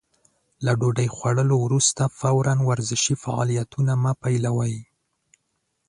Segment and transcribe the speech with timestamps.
[0.65, 4.75] له ډوډۍ خوړلو وروسته فورً ورزشي فعالیتونه مه پيلوئ.